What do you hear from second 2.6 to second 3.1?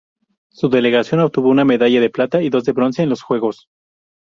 de bronce en